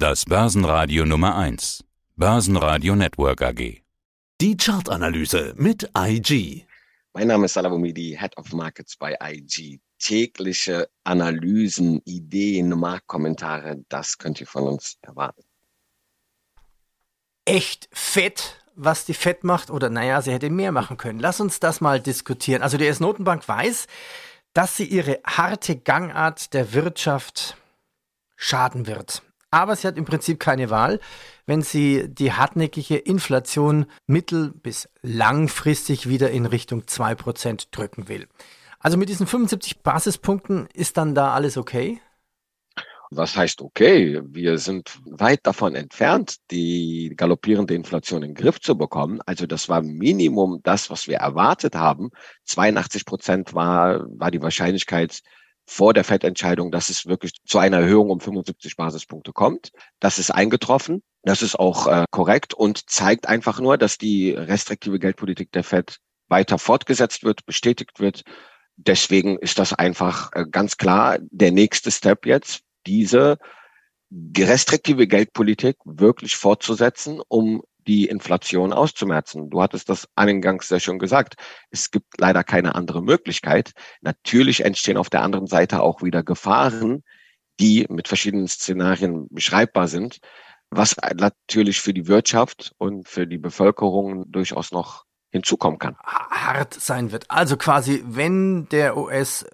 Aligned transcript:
Das 0.00 0.26
Börsenradio 0.26 1.04
Nummer 1.04 1.36
1. 1.36 1.82
Börsenradio 2.14 2.94
Network 2.94 3.42
AG. 3.42 3.82
Die 4.40 4.56
Chartanalyse 4.56 5.54
mit 5.56 5.90
IG. 5.92 6.68
Mein 7.14 7.26
Name 7.26 7.46
ist 7.46 7.54
Salavomidi, 7.54 8.16
Head 8.16 8.36
of 8.36 8.52
Markets 8.52 8.96
bei 8.96 9.16
IG. 9.20 9.80
Tägliche 9.98 10.88
Analysen, 11.02 12.00
Ideen, 12.04 12.68
Marktkommentare, 12.78 13.84
das 13.88 14.18
könnt 14.18 14.40
ihr 14.40 14.46
von 14.46 14.68
uns 14.68 14.98
erwarten. 15.02 15.42
Echt 17.44 17.88
fett, 17.90 18.62
was 18.76 19.04
die 19.04 19.14
Fett 19.14 19.42
macht? 19.42 19.68
Oder 19.68 19.90
naja, 19.90 20.22
sie 20.22 20.30
hätte 20.30 20.48
mehr 20.48 20.70
machen 20.70 20.96
können. 20.96 21.18
Lass 21.18 21.40
uns 21.40 21.58
das 21.58 21.80
mal 21.80 22.00
diskutieren. 22.00 22.62
Also 22.62 22.78
die 22.78 22.86
US-Notenbank 22.86 23.48
weiß, 23.48 23.88
dass 24.52 24.76
sie 24.76 24.84
ihre 24.84 25.18
harte 25.26 25.76
Gangart 25.76 26.54
der 26.54 26.72
Wirtschaft 26.72 27.56
schaden 28.36 28.86
wird. 28.86 29.24
Aber 29.50 29.76
sie 29.76 29.86
hat 29.88 29.96
im 29.96 30.04
Prinzip 30.04 30.38
keine 30.40 30.68
Wahl, 30.70 31.00
wenn 31.46 31.62
sie 31.62 32.08
die 32.08 32.32
hartnäckige 32.32 32.96
Inflation 32.96 33.86
mittel- 34.06 34.52
bis 34.52 34.88
langfristig 35.02 36.08
wieder 36.08 36.30
in 36.30 36.44
Richtung 36.44 36.82
2% 36.86 37.68
drücken 37.70 38.08
will. 38.08 38.28
Also 38.78 38.96
mit 38.96 39.08
diesen 39.08 39.26
75 39.26 39.82
Basispunkten 39.82 40.68
ist 40.74 40.96
dann 40.98 41.14
da 41.14 41.32
alles 41.32 41.56
okay? 41.56 42.00
Was 43.10 43.36
heißt 43.36 43.62
okay? 43.62 44.20
Wir 44.22 44.58
sind 44.58 45.00
weit 45.06 45.46
davon 45.46 45.74
entfernt, 45.74 46.36
die 46.50 47.14
galoppierende 47.16 47.74
Inflation 47.74 48.22
in 48.22 48.34
den 48.34 48.34
Griff 48.34 48.60
zu 48.60 48.76
bekommen. 48.76 49.20
Also 49.24 49.46
das 49.46 49.70
war 49.70 49.80
Minimum 49.80 50.60
das, 50.62 50.90
was 50.90 51.08
wir 51.08 51.16
erwartet 51.16 51.74
haben. 51.74 52.10
82 52.44 53.06
Prozent 53.06 53.54
war, 53.54 54.04
war 54.10 54.30
die 54.30 54.42
Wahrscheinlichkeit, 54.42 55.20
vor 55.68 55.92
der 55.92 56.02
FED-Entscheidung, 56.02 56.70
dass 56.70 56.88
es 56.88 57.04
wirklich 57.04 57.32
zu 57.44 57.58
einer 57.58 57.80
Erhöhung 57.80 58.08
um 58.08 58.20
75 58.20 58.76
Basispunkte 58.76 59.34
kommt. 59.34 59.70
Das 60.00 60.18
ist 60.18 60.30
eingetroffen. 60.30 61.02
Das 61.22 61.42
ist 61.42 61.58
auch 61.58 61.86
äh, 61.86 62.04
korrekt 62.10 62.54
und 62.54 62.88
zeigt 62.88 63.28
einfach 63.28 63.60
nur, 63.60 63.76
dass 63.76 63.98
die 63.98 64.30
restriktive 64.30 64.98
Geldpolitik 64.98 65.52
der 65.52 65.64
FED 65.64 65.98
weiter 66.28 66.58
fortgesetzt 66.58 67.22
wird, 67.22 67.44
bestätigt 67.44 68.00
wird. 68.00 68.22
Deswegen 68.76 69.38
ist 69.38 69.58
das 69.58 69.74
einfach 69.74 70.30
äh, 70.32 70.46
ganz 70.50 70.78
klar 70.78 71.18
der 71.20 71.52
nächste 71.52 71.90
Step 71.90 72.24
jetzt, 72.24 72.62
diese 72.86 73.36
restriktive 74.38 75.06
Geldpolitik 75.06 75.76
wirklich 75.84 76.36
fortzusetzen, 76.36 77.20
um 77.28 77.62
die 77.88 78.04
Inflation 78.04 78.72
auszumerzen. 78.72 79.48
Du 79.48 79.62
hattest 79.62 79.88
das 79.88 80.06
eingangs 80.14 80.68
sehr 80.68 80.78
schön 80.78 80.98
gesagt. 80.98 81.34
Es 81.70 81.90
gibt 81.90 82.20
leider 82.20 82.44
keine 82.44 82.74
andere 82.74 83.02
Möglichkeit. 83.02 83.72
Natürlich 84.02 84.64
entstehen 84.64 84.98
auf 84.98 85.08
der 85.08 85.22
anderen 85.22 85.46
Seite 85.46 85.80
auch 85.82 86.02
wieder 86.02 86.22
Gefahren, 86.22 87.02
die 87.58 87.86
mit 87.88 88.06
verschiedenen 88.06 88.46
Szenarien 88.46 89.26
beschreibbar 89.30 89.88
sind, 89.88 90.18
was 90.70 90.96
natürlich 91.16 91.80
für 91.80 91.94
die 91.94 92.06
Wirtschaft 92.06 92.72
und 92.76 93.08
für 93.08 93.26
die 93.26 93.38
Bevölkerung 93.38 94.30
durchaus 94.30 94.70
noch 94.70 95.04
hinzukommen 95.30 95.78
kann. 95.78 95.96
Hart 96.04 96.74
sein 96.74 97.10
wird. 97.10 97.30
Also 97.30 97.56
quasi, 97.56 98.02
wenn 98.06 98.68
der 98.68 98.98
US 98.98 99.46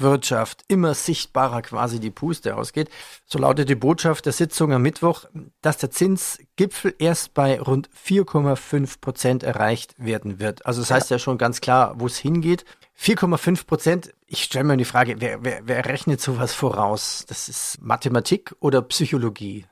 Wirtschaft 0.00 0.64
immer 0.68 0.94
sichtbarer 0.94 1.62
quasi 1.62 2.00
die 2.00 2.10
Puste 2.10 2.56
ausgeht. 2.56 2.90
So 3.24 3.38
lautet 3.38 3.68
die 3.68 3.74
Botschaft 3.74 4.26
der 4.26 4.32
Sitzung 4.32 4.72
am 4.72 4.82
Mittwoch, 4.82 5.24
dass 5.62 5.78
der 5.78 5.90
Zinsgipfel 5.90 6.94
erst 6.98 7.34
bei 7.34 7.60
rund 7.60 7.88
4,5 7.90 9.00
Prozent 9.00 9.42
erreicht 9.42 9.94
werden 9.98 10.40
wird. 10.40 10.66
Also 10.66 10.80
das 10.80 10.90
heißt 10.90 11.10
ja 11.10 11.18
schon 11.18 11.38
ganz 11.38 11.60
klar, 11.60 11.94
wo 11.98 12.06
es 12.06 12.18
hingeht. 12.18 12.64
4,5 12.98 13.66
Prozent, 13.66 14.14
ich 14.26 14.44
stelle 14.44 14.64
mir 14.64 14.76
die 14.76 14.84
Frage, 14.84 15.20
wer, 15.20 15.44
wer, 15.44 15.60
wer 15.64 15.86
rechnet 15.86 16.20
sowas 16.20 16.52
voraus? 16.52 17.24
Das 17.28 17.48
ist 17.48 17.78
Mathematik 17.80 18.54
oder 18.60 18.82
Psychologie? 18.82 19.66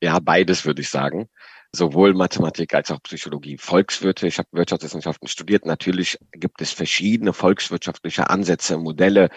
Ja, 0.00 0.20
beides 0.20 0.64
würde 0.64 0.82
ich 0.82 0.90
sagen 0.90 1.28
sowohl 1.72 2.14
Mathematik 2.14 2.74
als 2.74 2.90
auch 2.90 3.02
Psychologie. 3.02 3.58
Volkswirte, 3.58 4.26
ich 4.26 4.38
habe 4.38 4.48
Wirtschaftswissenschaften 4.52 5.28
studiert. 5.28 5.66
Natürlich 5.66 6.18
gibt 6.32 6.60
es 6.60 6.72
verschiedene 6.72 7.32
volkswirtschaftliche 7.32 8.30
Ansätze, 8.30 8.78
Modelle, 8.78 9.30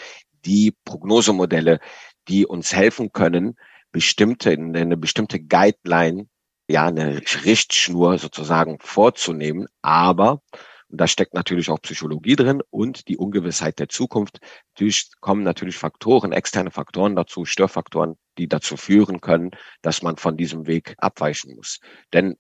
die 0.45 0.73
Prognosemodelle, 0.85 1.79
die 2.27 2.45
uns 2.45 2.73
helfen 2.73 3.11
können, 3.11 3.55
bestimmte, 3.91 4.51
eine 4.51 4.97
bestimmte 4.97 5.39
Guideline, 5.41 6.27
ja, 6.69 6.87
eine 6.87 7.21
Richtschnur 7.43 8.17
sozusagen 8.17 8.77
vorzunehmen. 8.79 9.67
Aber 9.81 10.41
und 10.91 10.99
da 10.99 11.07
steckt 11.07 11.33
natürlich 11.33 11.69
auch 11.69 11.81
Psychologie 11.81 12.35
drin 12.35 12.61
und 12.69 13.07
die 13.07 13.17
Ungewissheit 13.17 13.79
der 13.79 13.87
Zukunft. 13.87 14.39
Natürlich 14.73 15.09
kommen 15.21 15.43
natürlich 15.43 15.77
Faktoren, 15.77 16.33
externe 16.33 16.69
Faktoren 16.69 17.15
dazu, 17.15 17.45
Störfaktoren, 17.45 18.17
die 18.37 18.47
dazu 18.47 18.75
führen 18.75 19.21
können, 19.21 19.51
dass 19.81 20.01
man 20.01 20.17
von 20.17 20.35
diesem 20.35 20.67
Weg 20.67 20.95
abweichen 20.97 21.55
muss. 21.55 21.79
Denn 22.13 22.35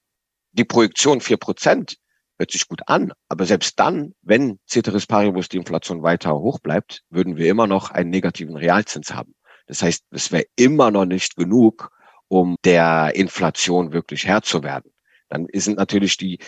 die 0.51 0.65
Projektion 0.65 1.21
vier 1.21 1.37
Prozent 1.37 1.97
hört 2.37 2.51
sich 2.51 2.67
gut 2.67 2.81
an, 2.87 3.13
aber 3.29 3.45
selbst 3.45 3.79
dann, 3.79 4.13
wenn 4.21 4.59
Ceteris 4.67 5.07
Paribus 5.07 5.47
die 5.47 5.57
Inflation 5.57 6.03
weiter 6.03 6.35
hoch 6.35 6.59
bleibt, 6.59 7.03
würden 7.09 7.37
wir 7.37 7.49
immer 7.49 7.67
noch 7.67 7.91
einen 7.91 8.09
negativen 8.09 8.57
Realzins 8.57 9.13
haben. 9.13 9.33
Das 9.67 9.81
heißt, 9.81 10.05
es 10.11 10.31
wäre 10.33 10.45
immer 10.57 10.91
noch 10.91 11.05
nicht 11.05 11.37
genug, 11.37 11.89
um 12.27 12.57
der 12.65 13.15
Inflation 13.15 13.93
wirklich 13.93 14.25
Herr 14.25 14.41
zu 14.41 14.63
werden. 14.63 14.91
Dann 15.29 15.47
sind 15.53 15.77
natürlich 15.77 16.17
die 16.17 16.39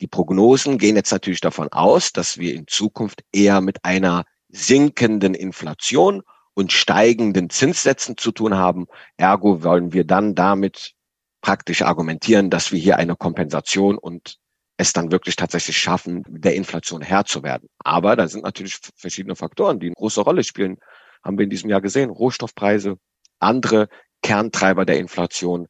die 0.00 0.06
Prognosen 0.06 0.78
gehen 0.78 0.96
jetzt 0.96 1.12
natürlich 1.12 1.40
davon 1.40 1.68
aus, 1.68 2.12
dass 2.12 2.38
wir 2.38 2.54
in 2.54 2.66
Zukunft 2.66 3.22
eher 3.32 3.60
mit 3.60 3.84
einer 3.84 4.24
sinkenden 4.48 5.34
Inflation 5.34 6.22
und 6.54 6.72
steigenden 6.72 7.50
Zinssätzen 7.50 8.16
zu 8.16 8.32
tun 8.32 8.56
haben. 8.56 8.86
Ergo 9.16 9.62
wollen 9.62 9.92
wir 9.92 10.04
dann 10.04 10.34
damit 10.34 10.94
praktisch 11.40 11.82
argumentieren, 11.82 12.50
dass 12.50 12.72
wir 12.72 12.78
hier 12.78 12.96
eine 12.96 13.16
Kompensation 13.16 13.98
und 13.98 14.38
es 14.76 14.92
dann 14.92 15.10
wirklich 15.10 15.36
tatsächlich 15.36 15.76
schaffen, 15.76 16.24
der 16.28 16.54
Inflation 16.54 17.02
Herr 17.02 17.24
zu 17.24 17.42
werden. 17.42 17.68
Aber 17.78 18.16
da 18.16 18.28
sind 18.28 18.44
natürlich 18.44 18.78
verschiedene 18.96 19.34
Faktoren, 19.34 19.80
die 19.80 19.86
eine 19.86 19.94
große 19.94 20.20
Rolle 20.20 20.44
spielen. 20.44 20.78
Haben 21.22 21.36
wir 21.38 21.44
in 21.44 21.50
diesem 21.50 21.68
Jahr 21.68 21.80
gesehen. 21.80 22.10
Rohstoffpreise, 22.10 22.96
andere 23.40 23.88
Kerntreiber 24.22 24.84
der 24.84 24.98
Inflation, 24.98 25.68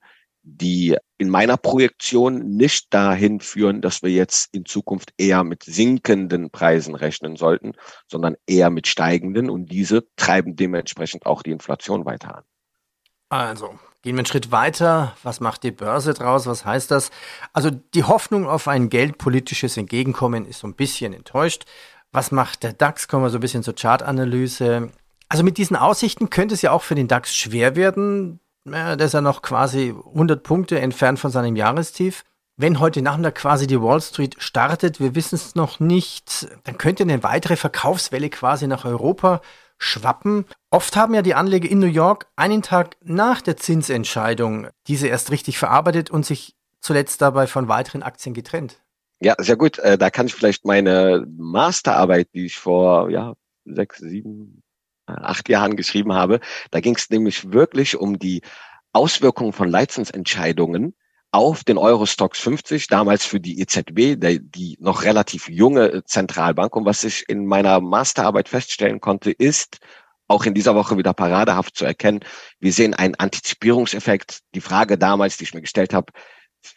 die 0.56 0.96
in 1.18 1.28
meiner 1.28 1.56
Projektion 1.56 2.56
nicht 2.56 2.92
dahin 2.94 3.40
führen, 3.40 3.80
dass 3.80 4.02
wir 4.02 4.10
jetzt 4.10 4.54
in 4.54 4.64
Zukunft 4.64 5.12
eher 5.18 5.44
mit 5.44 5.64
sinkenden 5.64 6.50
Preisen 6.50 6.94
rechnen 6.94 7.36
sollten, 7.36 7.72
sondern 8.06 8.36
eher 8.46 8.70
mit 8.70 8.86
steigenden 8.86 9.50
und 9.50 9.66
diese 9.66 10.06
treiben 10.16 10.56
dementsprechend 10.56 11.26
auch 11.26 11.42
die 11.42 11.50
Inflation 11.50 12.04
weiter 12.04 12.38
an. 12.38 12.44
Also, 13.30 13.78
gehen 14.02 14.14
wir 14.14 14.20
einen 14.20 14.26
Schritt 14.26 14.50
weiter. 14.50 15.14
Was 15.22 15.40
macht 15.40 15.62
die 15.64 15.70
Börse 15.70 16.14
draus? 16.14 16.46
Was 16.46 16.64
heißt 16.64 16.90
das? 16.90 17.10
Also, 17.52 17.70
die 17.70 18.04
Hoffnung 18.04 18.46
auf 18.46 18.68
ein 18.68 18.88
geldpolitisches 18.88 19.76
Entgegenkommen 19.76 20.46
ist 20.46 20.60
so 20.60 20.66
ein 20.66 20.74
bisschen 20.74 21.12
enttäuscht. 21.12 21.64
Was 22.10 22.32
macht 22.32 22.62
der 22.62 22.72
DAX? 22.72 23.06
Kommen 23.06 23.24
wir 23.24 23.30
so 23.30 23.36
ein 23.36 23.42
bisschen 23.42 23.62
zur 23.62 23.74
Chartanalyse. 23.74 24.90
Also 25.28 25.44
mit 25.44 25.58
diesen 25.58 25.76
Aussichten 25.76 26.30
könnte 26.30 26.54
es 26.54 26.62
ja 26.62 26.70
auch 26.70 26.82
für 26.82 26.94
den 26.94 27.06
DAX 27.06 27.36
schwer 27.36 27.76
werden 27.76 28.40
ja, 28.72 28.96
der 28.96 29.06
ist 29.06 29.14
ja 29.14 29.20
noch 29.20 29.42
quasi 29.42 29.94
100 30.14 30.42
Punkte 30.42 30.80
entfernt 30.80 31.18
von 31.18 31.30
seinem 31.30 31.56
Jahrestief. 31.56 32.24
Wenn 32.56 32.80
heute 32.80 33.02
Nachmittag 33.02 33.36
quasi 33.36 33.66
die 33.66 33.80
Wall 33.80 34.00
Street 34.00 34.36
startet, 34.38 34.98
wir 34.98 35.14
wissen 35.14 35.36
es 35.36 35.54
noch 35.54 35.78
nicht, 35.78 36.48
dann 36.64 36.76
könnte 36.76 37.04
eine 37.04 37.22
weitere 37.22 37.56
Verkaufswelle 37.56 38.30
quasi 38.30 38.66
nach 38.66 38.84
Europa 38.84 39.40
schwappen. 39.78 40.44
Oft 40.70 40.96
haben 40.96 41.14
ja 41.14 41.22
die 41.22 41.34
Anleger 41.34 41.70
in 41.70 41.78
New 41.78 41.86
York 41.86 42.26
einen 42.34 42.62
Tag 42.62 42.96
nach 43.02 43.40
der 43.40 43.56
Zinsentscheidung 43.56 44.68
diese 44.88 45.06
erst 45.06 45.30
richtig 45.30 45.56
verarbeitet 45.56 46.10
und 46.10 46.26
sich 46.26 46.56
zuletzt 46.80 47.22
dabei 47.22 47.46
von 47.46 47.68
weiteren 47.68 48.02
Aktien 48.02 48.34
getrennt. 48.34 48.82
Ja, 49.20 49.34
sehr 49.38 49.56
gut. 49.56 49.78
Äh, 49.78 49.98
da 49.98 50.10
kann 50.10 50.26
ich 50.26 50.34
vielleicht 50.34 50.64
meine 50.64 51.26
Masterarbeit, 51.36 52.28
die 52.34 52.46
ich 52.46 52.56
vor 52.56 53.10
ja, 53.10 53.34
sechs, 53.64 53.98
sieben, 53.98 54.62
acht 55.08 55.48
Jahren 55.48 55.76
geschrieben 55.76 56.12
habe. 56.12 56.40
Da 56.70 56.80
ging 56.80 56.96
es 56.96 57.10
nämlich 57.10 57.52
wirklich 57.52 57.96
um 57.96 58.18
die 58.18 58.42
Auswirkungen 58.92 59.52
von 59.52 59.68
Leitzinsentscheidungen 59.68 60.94
auf 61.30 61.62
den 61.62 61.76
Eurostox 61.76 62.40
50, 62.40 62.86
damals 62.86 63.24
für 63.24 63.40
die 63.40 63.60
EZB, 63.60 64.18
der, 64.18 64.38
die 64.38 64.76
noch 64.80 65.02
relativ 65.02 65.48
junge 65.48 66.02
Zentralbank. 66.04 66.74
Und 66.74 66.86
was 66.86 67.04
ich 67.04 67.28
in 67.28 67.46
meiner 67.46 67.80
Masterarbeit 67.80 68.48
feststellen 68.48 69.00
konnte, 69.00 69.30
ist, 69.30 69.78
auch 70.26 70.44
in 70.44 70.54
dieser 70.54 70.74
Woche 70.74 70.96
wieder 70.98 71.14
paradehaft 71.14 71.76
zu 71.76 71.84
erkennen, 71.84 72.20
wir 72.60 72.72
sehen 72.72 72.94
einen 72.94 73.14
Antizipierungseffekt. 73.14 74.40
Die 74.54 74.60
Frage 74.60 74.98
damals, 74.98 75.38
die 75.38 75.44
ich 75.44 75.54
mir 75.54 75.62
gestellt 75.62 75.94
habe, 75.94 76.12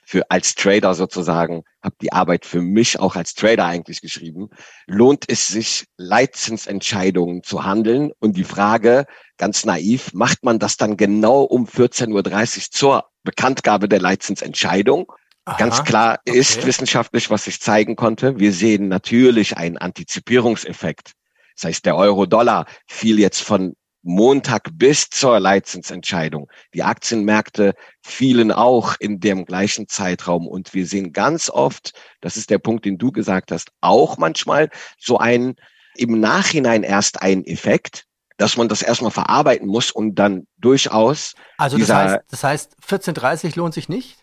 für 0.03 0.29
als 0.29 0.55
Trader 0.55 0.93
sozusagen, 0.93 1.63
habe 1.81 1.95
die 2.01 2.11
Arbeit 2.11 2.45
für 2.45 2.61
mich 2.61 2.99
auch 2.99 3.15
als 3.15 3.33
Trader 3.33 3.65
eigentlich 3.65 4.01
geschrieben. 4.01 4.49
Lohnt 4.87 5.25
es 5.27 5.47
sich, 5.47 5.85
Leitzinsentscheidungen 5.97 7.43
zu 7.43 7.63
handeln? 7.63 8.11
Und 8.19 8.37
die 8.37 8.43
Frage, 8.43 9.05
ganz 9.37 9.65
naiv, 9.65 10.13
macht 10.13 10.43
man 10.43 10.59
das 10.59 10.77
dann 10.77 10.97
genau 10.97 11.41
um 11.43 11.65
14.30 11.65 12.11
Uhr 12.13 12.63
zur 12.71 13.05
Bekanntgabe 13.23 13.89
der 13.89 14.01
Leitzinsentscheidung? 14.01 15.11
Aha, 15.45 15.57
Ganz 15.57 15.83
klar 15.83 16.19
okay. 16.27 16.37
ist 16.37 16.65
wissenschaftlich, 16.65 17.29
was 17.29 17.47
ich 17.47 17.59
zeigen 17.59 17.95
konnte. 17.95 18.39
Wir 18.39 18.53
sehen 18.53 18.87
natürlich 18.87 19.57
einen 19.57 19.77
Antizipierungseffekt. 19.77 21.13
Das 21.55 21.65
heißt, 21.65 21.85
der 21.85 21.95
Euro-Dollar 21.95 22.65
fiel 22.87 23.19
jetzt 23.19 23.41
von 23.41 23.75
Montag 24.03 24.69
bis 24.73 25.09
zur 25.09 25.39
Leitzinsentscheidung. 25.39 26.49
Die 26.73 26.83
Aktienmärkte 26.83 27.73
fielen 28.01 28.51
auch 28.51 28.95
in 28.99 29.19
dem 29.19 29.45
gleichen 29.45 29.87
Zeitraum 29.87 30.47
und 30.47 30.73
wir 30.73 30.85
sehen 30.85 31.13
ganz 31.13 31.49
oft, 31.49 31.93
das 32.19 32.37
ist 32.37 32.49
der 32.49 32.57
Punkt, 32.57 32.85
den 32.85 32.97
du 32.97 33.11
gesagt 33.11 33.51
hast, 33.51 33.71
auch 33.81 34.17
manchmal 34.17 34.69
so 34.97 35.17
ein 35.17 35.55
im 35.95 36.19
Nachhinein 36.19 36.83
erst 36.83 37.21
ein 37.21 37.45
Effekt, 37.45 38.05
dass 38.37 38.57
man 38.57 38.67
das 38.67 38.81
erstmal 38.81 39.11
verarbeiten 39.11 39.67
muss 39.67 39.91
und 39.91 40.15
dann 40.15 40.47
durchaus. 40.57 41.35
Also 41.57 41.77
das 41.77 41.89
heißt, 41.89 42.19
das 42.29 42.43
heißt, 42.43 42.77
14.30 42.87 43.55
lohnt 43.57 43.73
sich 43.73 43.87
nicht? 43.87 44.17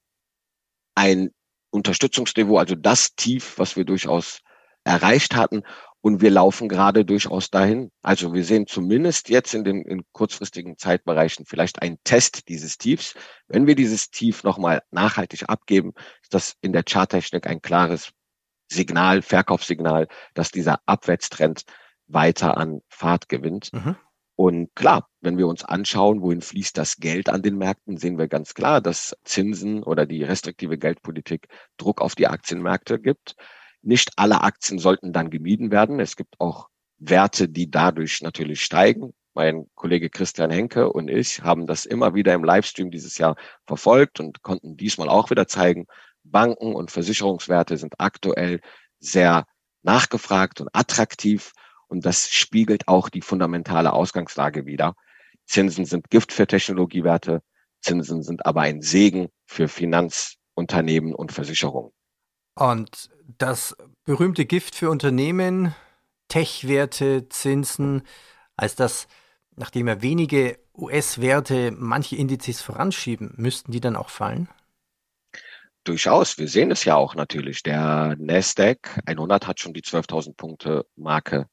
ein 0.95 1.31
Unterstützungsniveau, 1.69 2.57
also 2.57 2.73
das 2.75 3.15
Tief, 3.15 3.59
was 3.59 3.75
wir 3.75 3.83
durchaus 3.83 4.39
erreicht 4.85 5.35
hatten. 5.35 5.63
Und 6.05 6.21
wir 6.21 6.29
laufen 6.29 6.69
gerade 6.69 7.03
durchaus 7.03 7.49
dahin. 7.49 7.89
Also 8.03 8.31
wir 8.31 8.43
sehen 8.43 8.67
zumindest 8.67 9.27
jetzt 9.29 9.55
in 9.55 9.63
den 9.63 9.81
in 9.81 10.03
kurzfristigen 10.11 10.77
Zeitbereichen 10.77 11.47
vielleicht 11.47 11.81
einen 11.81 11.97
Test 12.03 12.47
dieses 12.47 12.77
Tiefs. 12.77 13.15
Wenn 13.47 13.65
wir 13.65 13.73
dieses 13.73 14.11
Tief 14.11 14.43
nochmal 14.43 14.83
nachhaltig 14.91 15.49
abgeben, 15.49 15.93
ist 16.21 16.35
das 16.35 16.57
in 16.61 16.73
der 16.73 16.83
Charttechnik 16.87 17.47
ein 17.47 17.59
klares 17.59 18.11
Signal, 18.71 19.23
Verkaufssignal, 19.23 20.07
dass 20.35 20.51
dieser 20.51 20.79
Abwärtstrend 20.85 21.63
weiter 22.05 22.55
an 22.55 22.81
Fahrt 22.87 23.27
gewinnt. 23.27 23.73
Mhm. 23.73 23.95
Und 24.35 24.75
klar, 24.75 25.09
wenn 25.21 25.39
wir 25.39 25.47
uns 25.47 25.63
anschauen, 25.63 26.21
wohin 26.21 26.41
fließt 26.41 26.77
das 26.77 26.97
Geld 26.97 27.29
an 27.29 27.41
den 27.41 27.57
Märkten, 27.57 27.97
sehen 27.97 28.19
wir 28.19 28.27
ganz 28.27 28.53
klar, 28.53 28.79
dass 28.79 29.17
Zinsen 29.23 29.81
oder 29.81 30.05
die 30.05 30.21
restriktive 30.21 30.77
Geldpolitik 30.77 31.47
Druck 31.77 31.99
auf 31.99 32.13
die 32.13 32.27
Aktienmärkte 32.27 32.99
gibt. 32.99 33.35
Nicht 33.85 34.13
alle 34.15 34.41
Aktien 34.41 34.79
sollten 34.79 35.13
dann 35.13 35.29
gemieden 35.29 35.69
werden. 35.69 35.99
Es 35.99 36.15
gibt 36.15 36.39
auch 36.39 36.69
Werte, 36.97 37.47
die 37.47 37.69
dadurch 37.69 38.21
natürlich 38.21 38.63
steigen. 38.63 39.13
Mein 39.35 39.67
Kollege 39.75 40.09
Christian 40.09 40.49
Henke 40.49 40.91
und 40.91 41.07
ich 41.07 41.43
haben 41.43 41.67
das 41.67 41.85
immer 41.85 42.15
wieder 42.15 42.33
im 42.33 42.43
Livestream 42.43 42.89
dieses 42.89 43.19
Jahr 43.19 43.35
verfolgt 43.67 44.19
und 44.19 44.41
konnten 44.41 44.75
diesmal 44.75 45.07
auch 45.07 45.29
wieder 45.29 45.47
zeigen, 45.47 45.85
Banken 46.23 46.73
und 46.73 46.89
Versicherungswerte 46.89 47.77
sind 47.77 47.93
aktuell 47.99 48.59
sehr 48.99 49.45
nachgefragt 49.83 50.61
und 50.61 50.69
attraktiv 50.73 51.51
und 51.87 52.05
das 52.07 52.31
spiegelt 52.31 52.87
auch 52.87 53.09
die 53.09 53.21
fundamentale 53.21 53.93
Ausgangslage 53.93 54.65
wider. 54.65 54.95
Zinsen 55.45 55.85
sind 55.85 56.09
Gift 56.09 56.31
für 56.31 56.47
Technologiewerte, 56.47 57.43
Zinsen 57.81 58.23
sind 58.23 58.47
aber 58.47 58.61
ein 58.61 58.81
Segen 58.81 59.27
für 59.45 59.67
Finanzunternehmen 59.67 61.13
und 61.13 61.31
Versicherungen. 61.31 61.94
Und 62.55 63.09
das 63.37 63.75
berühmte 64.05 64.45
Gift 64.45 64.75
für 64.75 64.89
Unternehmen, 64.89 65.75
Tech-Werte, 66.29 67.27
Zinsen, 67.29 68.03
als 68.55 68.75
das, 68.75 69.07
nachdem 69.55 69.87
er 69.87 70.01
wenige 70.01 70.57
US-Werte 70.77 71.71
manche 71.71 72.15
Indizes 72.15 72.61
voranschieben, 72.61 73.33
müssten 73.37 73.71
die 73.71 73.81
dann 73.81 73.95
auch 73.95 74.09
fallen? 74.09 74.49
Durchaus. 75.83 76.37
Wir 76.37 76.47
sehen 76.47 76.71
es 76.71 76.83
ja 76.85 76.95
auch 76.95 77.13
natürlich. 77.13 77.61
Der 77.61 78.15
Nasdaq 78.17 78.99
100 79.05 79.45
hat 79.45 79.59
schon 79.59 79.73
die 79.73 79.83
12.000 79.83 80.35
Punkte 80.35 80.85
Marke 80.95 81.47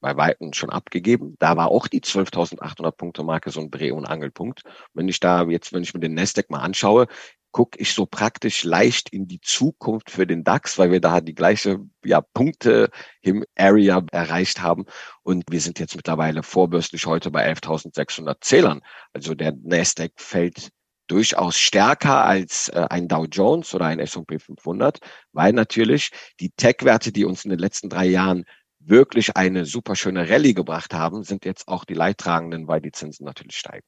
bei 0.00 0.16
Weitem 0.16 0.52
schon 0.52 0.70
abgegeben. 0.70 1.34
Da 1.40 1.56
war 1.56 1.68
auch 1.68 1.88
die 1.88 2.00
12.800 2.00 2.92
Punkte 2.92 3.24
Marke 3.24 3.50
so 3.50 3.60
ein 3.60 3.70
Dreh- 3.70 3.90
und 3.90 4.06
Angelpunkt. 4.06 4.62
Wenn 4.94 5.08
ich 5.08 5.18
da 5.18 5.42
jetzt, 5.44 5.72
wenn 5.72 5.82
ich 5.82 5.92
mir 5.92 6.00
den 6.00 6.14
Nasdaq 6.14 6.50
mal 6.50 6.60
anschaue, 6.60 7.08
gucke 7.52 7.78
ich 7.78 7.92
so 7.92 8.06
praktisch 8.06 8.64
leicht 8.64 9.08
in 9.10 9.26
die 9.26 9.40
Zukunft 9.40 10.10
für 10.10 10.26
den 10.26 10.44
DAX, 10.44 10.78
weil 10.78 10.90
wir 10.90 11.00
da 11.00 11.20
die 11.20 11.34
gleiche 11.34 11.78
ja, 12.04 12.20
Punkte 12.20 12.90
im 13.22 13.44
Area 13.56 14.04
erreicht 14.12 14.60
haben. 14.60 14.84
Und 15.22 15.44
wir 15.50 15.60
sind 15.60 15.78
jetzt 15.78 15.96
mittlerweile 15.96 16.42
vorbürstlich 16.42 17.06
heute 17.06 17.30
bei 17.30 17.50
11.600 17.50 18.36
Zählern. 18.40 18.80
Also 19.12 19.34
der 19.34 19.52
Nasdaq 19.62 20.12
fällt 20.16 20.68
durchaus 21.08 21.56
stärker 21.56 22.24
als 22.24 22.68
äh, 22.68 22.86
ein 22.90 23.08
Dow 23.08 23.24
Jones 23.24 23.74
oder 23.74 23.86
ein 23.86 23.98
S&P 23.98 24.38
500, 24.38 24.98
weil 25.32 25.52
natürlich 25.52 26.10
die 26.38 26.50
Tech-Werte, 26.50 27.12
die 27.12 27.24
uns 27.24 27.44
in 27.44 27.50
den 27.50 27.58
letzten 27.58 27.88
drei 27.88 28.06
Jahren 28.06 28.44
wirklich 28.78 29.36
eine 29.36 29.64
super 29.64 29.96
schöne 29.96 30.28
Rallye 30.28 30.54
gebracht 30.54 30.94
haben, 30.94 31.24
sind 31.24 31.44
jetzt 31.44 31.66
auch 31.66 31.84
die 31.84 31.94
Leidtragenden, 31.94 32.68
weil 32.68 32.80
die 32.80 32.92
Zinsen 32.92 33.24
natürlich 33.24 33.56
steigen. 33.56 33.86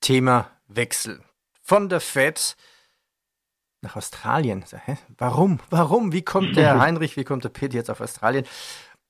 Thema 0.00 0.50
Wechsel 0.68 1.22
von 1.64 1.88
der 1.88 2.00
Fed 2.00 2.56
nach 3.80 3.96
Australien. 3.96 4.64
Hä? 4.84 4.96
Warum? 5.18 5.58
Warum? 5.70 6.12
Wie 6.12 6.22
kommt 6.22 6.56
der 6.56 6.78
Heinrich, 6.80 7.16
wie 7.16 7.24
kommt 7.24 7.44
der 7.44 7.48
Peter 7.48 7.74
jetzt 7.74 7.90
auf 7.90 8.00
Australien? 8.00 8.46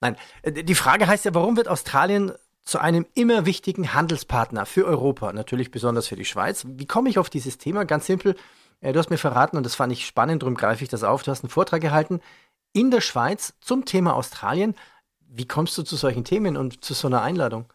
Nein, 0.01 0.17
äh, 0.43 0.53
die 0.65 0.75
Frage 0.75 1.07
heißt 1.07 1.25
ja, 1.25 1.35
warum 1.35 1.57
wird 1.57 1.69
Australien 1.69 2.33
zu 2.63 2.79
einem 2.79 3.07
immer 3.15 3.45
wichtigen 3.45 3.93
Handelspartner 3.93 4.65
für 4.65 4.87
Europa, 4.87 5.33
natürlich 5.33 5.71
besonders 5.71 6.09
für 6.09 6.17
die 6.17 6.25
Schweiz? 6.25 6.65
Wie 6.67 6.87
komme 6.87 7.11
ich 7.11 7.19
auf 7.19 7.29
dieses 7.29 7.59
Thema? 7.59 7.85
Ganz 7.85 8.07
simpel. 8.07 8.37
Äh, 8.81 8.93
du 8.93 8.99
hast 9.01 9.11
mir 9.11 9.19
verraten, 9.19 9.57
und 9.57 9.67
das 9.67 9.75
fand 9.75 9.93
ich 9.93 10.07
spannend, 10.07 10.43
darum 10.43 10.55
greife 10.55 10.85
ich 10.85 10.91
das 10.91 11.03
auf. 11.03 11.25
Du 11.25 11.31
hast 11.31 11.43
einen 11.43 11.51
Vortrag 11.51 11.83
gehalten 11.83 12.21
in 12.73 12.91
der 12.91 13.01
Schweiz 13.01 13.55
zum 13.61 13.85
Thema 13.85 14.15
Australien. 14.15 14.75
Wie 15.21 15.47
kommst 15.47 15.77
du 15.77 15.83
zu 15.83 15.97
solchen 15.97 16.25
Themen 16.25 16.57
und 16.57 16.85
zu 16.85 16.95
so 16.95 17.09
einer 17.09 17.23
Einladung? 17.23 17.67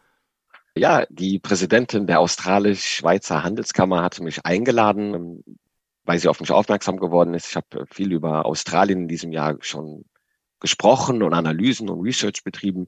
Ja, 0.76 1.06
die 1.10 1.40
Präsidentin 1.40 2.08
der 2.08 2.20
Australisch-Schweizer 2.20 3.44
Handelskammer 3.44 4.02
hatte 4.02 4.24
mich 4.24 4.46
eingeladen, 4.46 5.14
ähm, 5.14 5.44
weil 6.04 6.20
sie 6.20 6.28
auf 6.28 6.40
mich 6.40 6.52
aufmerksam 6.52 6.98
geworden 6.98 7.34
ist. 7.34 7.50
Ich 7.50 7.56
habe 7.56 7.86
viel 7.92 8.14
über 8.14 8.46
Australien 8.46 9.02
in 9.02 9.08
diesem 9.08 9.32
Jahr 9.32 9.58
schon 9.62 10.06
gesprochen 10.60 11.24
und 11.24 11.34
Analysen 11.34 11.90
und 11.90 12.02
Research 12.02 12.44
betrieben. 12.44 12.88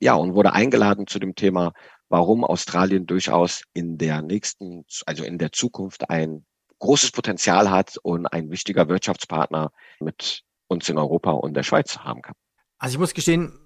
Ja, 0.00 0.14
und 0.14 0.34
wurde 0.34 0.52
eingeladen 0.52 1.06
zu 1.06 1.18
dem 1.18 1.34
Thema, 1.34 1.72
warum 2.08 2.44
Australien 2.44 3.06
durchaus 3.06 3.62
in 3.74 3.98
der 3.98 4.22
nächsten, 4.22 4.84
also 5.06 5.24
in 5.24 5.38
der 5.38 5.52
Zukunft 5.52 6.08
ein 6.10 6.46
großes 6.78 7.10
Potenzial 7.10 7.70
hat 7.70 7.96
und 8.02 8.26
ein 8.26 8.50
wichtiger 8.50 8.88
Wirtschaftspartner 8.88 9.72
mit 10.00 10.42
uns 10.68 10.88
in 10.88 10.98
Europa 10.98 11.32
und 11.32 11.54
der 11.54 11.62
Schweiz 11.64 11.98
haben 11.98 12.22
kann. 12.22 12.34
Also 12.78 12.94
ich 12.94 13.00
muss 13.00 13.14
gestehen, 13.14 13.58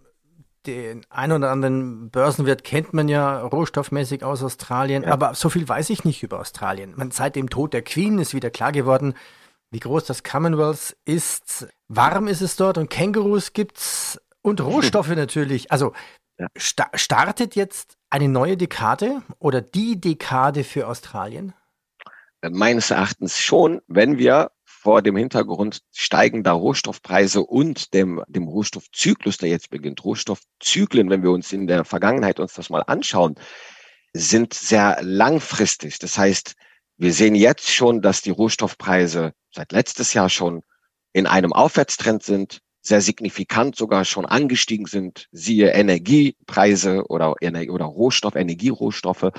den 0.66 1.04
ein 1.11 1.33
oder 1.33 1.50
anderen 1.50 2.11
Börsenwert 2.11 2.64
kennt 2.64 2.92
man 2.92 3.09
ja 3.09 3.40
rohstoffmäßig 3.40 4.25
aus 4.25 4.42
Australien, 4.42 5.02
ja. 5.02 5.11
aber 5.11 5.35
so 5.35 5.50
viel 5.50 5.69
weiß 5.69 5.90
ich 5.90 6.04
nicht 6.04 6.23
über 6.23 6.40
Australien. 6.40 6.95
Man, 6.97 7.11
seit 7.11 7.37
dem 7.37 7.50
Tod 7.50 7.73
der 7.73 7.83
Queen 7.83 8.19
ist 8.19 8.35
wieder 8.35 8.50
klar 8.50 8.73
geworden, 8.73 9.14
wie 9.71 9.81
groß 9.81 10.04
das 10.04 10.23
Commonwealth 10.23 10.97
ist. 11.04 11.66
Warm 11.88 12.28
ist 12.28 12.42
es 12.42 12.57
dort 12.57 12.78
und 12.78 12.90
Kängurus 12.90 13.52
gibt's 13.52 14.21
Und 14.42 14.61
Rohstoffe 14.64 15.09
natürlich. 15.09 15.73
Also 15.73 15.92
ja. 16.38 16.49
sta 16.57 16.90
startet 16.95 17.57
jetzt 17.57 17.97
eine 18.11 18.28
neue 18.28 18.57
Dekade 18.57 19.23
oder 19.38 19.61
die 19.61 20.00
Dekade 20.00 20.64
für 20.64 20.87
Australien? 20.87 21.54
Meines 22.42 22.90
Erachtens 22.90 23.38
schon, 23.38 23.81
wenn 23.87 24.19
wir 24.19 24.50
vor 24.82 25.00
dem 25.00 25.16
Hintergrund 25.16 25.82
steigender 25.92 26.50
Rohstoffpreise 26.50 27.44
und 27.44 27.94
dem, 27.94 28.20
dem 28.26 28.48
Rohstoffzyklus, 28.48 29.36
der 29.36 29.48
jetzt 29.48 29.70
beginnt. 29.70 30.04
Rohstoffzyklen, 30.04 31.08
wenn 31.08 31.22
wir 31.22 31.30
uns 31.30 31.52
in 31.52 31.68
der 31.68 31.84
Vergangenheit 31.84 32.40
uns 32.40 32.54
das 32.54 32.68
mal 32.68 32.82
anschauen, 32.88 33.36
sind 34.12 34.54
sehr 34.54 34.98
langfristig. 35.00 36.00
Das 36.00 36.18
heißt, 36.18 36.56
wir 36.96 37.12
sehen 37.12 37.36
jetzt 37.36 37.72
schon, 37.72 38.02
dass 38.02 38.22
die 38.22 38.30
Rohstoffpreise 38.30 39.34
seit 39.54 39.70
letztes 39.70 40.14
Jahr 40.14 40.28
schon 40.28 40.64
in 41.12 41.28
einem 41.28 41.52
Aufwärtstrend 41.52 42.24
sind, 42.24 42.58
sehr 42.80 43.00
signifikant 43.00 43.76
sogar 43.76 44.04
schon 44.04 44.26
angestiegen 44.26 44.86
sind, 44.86 45.28
siehe 45.30 45.68
Energiepreise 45.68 47.04
oder, 47.06 47.36
oder 47.40 47.84
Rohstoff, 47.84 48.34
Energierohstoffe. 48.34 49.30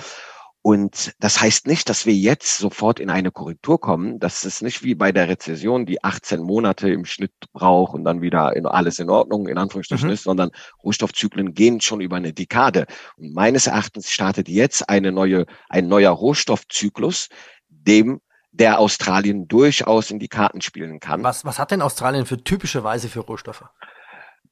Und 0.66 1.14
das 1.20 1.42
heißt 1.42 1.68
nicht, 1.68 1.90
dass 1.90 2.06
wir 2.06 2.14
jetzt 2.14 2.58
sofort 2.58 3.02
in 3.02 3.10
eine 3.10 3.32
Korrektur 3.32 3.82
kommen. 3.82 4.18
Das 4.20 4.46
ist 4.46 4.62
nicht 4.62 4.82
wie 4.82 4.96
bei 4.96 5.12
der 5.12 5.28
Rezession, 5.28 5.86
die 5.86 6.02
18 6.02 6.42
Monate 6.42 6.90
im 6.90 7.04
Schnitt 7.04 7.34
braucht 7.52 7.94
und 7.94 8.06
dann 8.06 8.22
wieder 8.22 8.56
in 8.56 8.66
alles 8.66 8.98
in 8.98 9.10
Ordnung, 9.10 9.50
in 9.50 9.58
Anführungsstrichen 9.58 10.08
mhm. 10.08 10.14
ist, 10.14 10.24
sondern 10.24 10.52
Rohstoffzyklen 10.82 11.54
gehen 11.54 11.82
schon 11.82 12.00
über 12.00 12.16
eine 12.16 12.32
Dekade. 12.32 12.86
Und 13.18 13.34
meines 13.34 13.68
Erachtens 13.68 14.10
startet 14.10 14.48
jetzt 14.48 14.88
eine 14.88 15.12
neue, 15.12 15.48
ein 15.68 15.90
neuer 15.90 16.12
Rohstoffzyklus, 16.12 17.28
dem 17.68 18.22
der 18.54 18.80
Australien 18.80 19.50
durchaus 19.50 20.12
in 20.12 20.20
die 20.20 20.30
Karten 20.30 20.62
spielen 20.62 21.02
kann. 21.02 21.24
Was, 21.24 21.44
was 21.44 21.60
hat 21.60 21.72
denn 21.72 21.82
Australien 21.82 22.26
für 22.26 22.42
typische 22.42 22.86
Weise 22.86 23.10
für 23.10 23.20
Rohstoffe? 23.20 23.66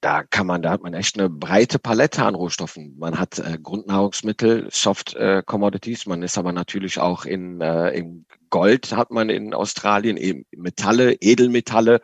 Da 0.02 0.24
kann 0.24 0.48
man, 0.48 0.64
da 0.64 0.72
hat 0.72 0.82
man 0.82 0.96
echt 0.96 1.18
eine 1.18 1.30
breite 1.30 1.78
Palette 1.78 2.26
an 2.26 2.36
Rohstoffen. 2.36 2.98
Man 2.98 3.20
hat 3.20 3.38
äh, 3.38 3.60
Grundnahrungsmittel, 3.62 4.68
Soft 4.72 5.14
äh, 5.14 5.44
Commodities, 5.46 6.08
man 6.08 6.24
ist 6.24 6.38
aber 6.40 6.52
natürlich 6.52 7.00
auch 7.00 7.26
in, 7.26 7.62
äh, 7.62 7.92
im 7.92 8.26
Gold 8.50 8.94
hat 8.94 9.12
man 9.12 9.30
in 9.30 9.54
Australien, 9.54 10.18
eben 10.18 10.46
Metalle, 10.52 11.14
Edelmetalle. 11.14 12.02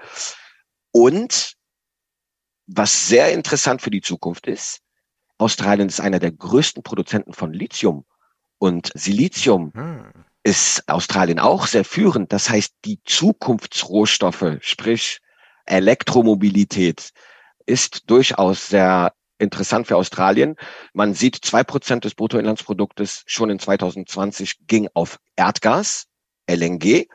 Und 0.92 1.54
was 2.68 3.08
sehr 3.08 3.34
interessant 3.34 3.82
für 3.82 3.92
die 3.92 4.02
Zukunft 4.02 4.48
ist, 4.48 4.82
Australien 5.40 5.88
ist 5.88 6.00
einer 6.00 6.20
der 6.20 6.32
größten 6.32 6.84
Produzenten 6.84 7.34
von 7.34 7.52
Lithium. 7.52 8.06
Und 8.60 8.92
Silizium 8.96 9.72
hm. 9.74 10.12
ist 10.44 10.88
Australien 10.88 11.40
auch 11.40 11.68
sehr 11.68 11.86
führend. 11.86 12.32
Das 12.34 12.50
heißt, 12.50 12.74
die 12.86 13.00
Zukunftsrohstoffe, 13.04 14.58
sprich 14.62 15.20
Elektromobilität, 15.66 17.12
ist 17.68 18.10
durchaus 18.10 18.68
sehr 18.68 19.14
interessant 19.38 19.86
für 19.88 19.98
Australien. 19.98 20.56
Man 20.94 21.14
sieht, 21.14 21.38
zwei 21.44 21.64
Prozent 21.64 22.06
des 22.06 22.16
Bruttoinlandsproduktes 22.16 23.24
schon 23.28 23.52
in 23.52 23.60
2020 23.60 24.66
ging 24.66 24.90
auf 24.94 25.20
Erdgas, 25.36 26.08
LNG, 26.50 27.08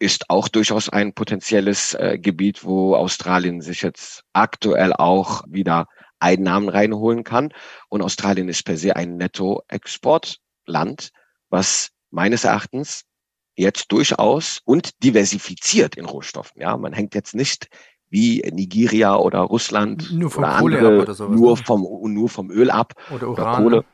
ist 0.00 0.30
auch 0.30 0.48
durchaus 0.48 0.88
ein 0.88 1.12
potenzielles 1.12 1.94
äh, 1.94 2.18
Gebiet, 2.18 2.64
wo 2.64 2.96
Australien 2.96 3.60
sich 3.60 3.82
jetzt 3.82 4.24
aktuell 4.32 4.94
auch 4.94 5.44
wieder 5.46 5.86
Einnahmen 6.18 6.68
reinholen 6.68 7.22
kann. 7.22 7.52
Und 7.88 8.02
Australien 8.02 8.48
ist 8.48 8.64
per 8.64 8.78
se 8.78 8.96
ein 8.96 9.16
Nettoexportland, 9.16 11.10
was 11.50 11.90
meines 12.10 12.44
Erachtens 12.44 13.04
jetzt 13.56 13.92
durchaus 13.92 14.60
und 14.64 15.02
diversifiziert 15.04 15.96
in 15.96 16.06
Rohstoffen. 16.06 16.62
Ja, 16.62 16.76
man 16.78 16.94
hängt 16.94 17.14
jetzt 17.14 17.34
nicht 17.34 17.68
wie 18.10 18.40
Nigeria 18.52 19.16
oder 19.16 19.38
Russland 19.40 20.10
nur 20.12 20.30
vom 20.30 20.44
oder 20.44 20.58
Kohle 20.58 20.76
andere, 20.78 20.96
ab 20.96 21.02
oder 21.02 21.14
sowas, 21.14 21.36
nur 21.38 21.50
ne? 21.56 21.62
vom 21.64 22.12
nur 22.12 22.28
vom 22.28 22.50
Öl 22.50 22.70
ab 22.70 22.92
Oder 23.14 23.28
oder. 23.30 23.56
Kohle. 23.56 23.84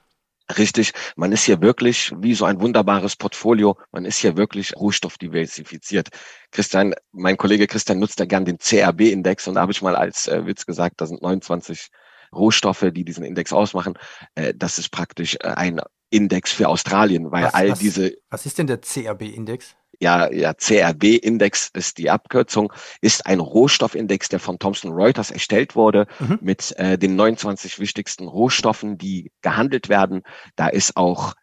Richtig, 0.59 0.93
man 1.17 1.33
ist 1.33 1.43
hier 1.45 1.61
wirklich 1.61 2.13
wie 2.21 2.35
so 2.35 2.45
ein 2.45 2.61
wunderbares 2.61 3.17
Portfolio, 3.17 3.77
man 3.91 4.05
ist 4.05 4.19
hier 4.19 4.37
wirklich 4.37 4.77
rohstoffdiversifiziert. 4.77 6.09
Christian, 6.53 6.95
mein 7.13 7.37
Kollege 7.37 7.67
Christian 7.67 7.99
nutzt 7.99 8.21
ja 8.21 8.27
gern 8.27 8.45
den 8.45 8.59
CRB-Index 8.59 9.49
und 9.49 9.55
da 9.55 9.63
habe 9.63 9.73
ich 9.73 9.83
mal 9.83 9.97
als 9.97 10.29
äh, 10.29 10.47
Witz 10.47 10.65
gesagt, 10.65 11.01
da 11.01 11.07
sind 11.07 11.21
29 11.23 11.89
Rohstoffe, 12.33 12.87
die 12.93 13.05
diesen 13.05 13.25
Index 13.25 13.53
ausmachen. 13.53 13.95
Äh, 14.37 14.55
das 14.55 14.79
ist 14.79 14.91
praktisch 14.91 15.37
äh, 15.41 15.49
ein 15.49 15.81
Index 16.11 16.53
für 16.53 16.69
Australien, 16.69 17.31
weil 17.33 17.45
Was- 17.47 17.55
all 17.55 17.71
was- 17.71 17.79
diese 17.81 18.13
Was 18.31 18.47
ist 18.47 18.57
denn 18.59 18.69
der 18.69 18.81
CRB-Index? 18.81 19.75
Ja, 20.01 20.31
ja, 20.33 20.55
CRB-Index 20.55 21.71
ist 21.75 21.99
die 21.99 22.11
Abkürzung, 22.11 22.73
ist 23.01 23.27
ein 23.27 23.41
Rohstoffindex, 23.41 24.29
der 24.29 24.41
von 24.41 24.59
Thomson 24.59 24.93
Reuters 24.93 25.31
erstellt 25.31 25.75
wurde 25.75 26.07
Mhm. 26.19 26.39
mit 26.41 26.73
äh, 26.79 26.99
den 26.99 27.17
29 27.17 27.79
wichtigsten 27.79 28.27
Rohstoffen, 28.29 28.99
die 28.99 29.33
gehandelt 29.43 29.89
werden. 29.89 30.23
Da 30.57 30.69
ist 30.69 30.97
auch 30.97 31.35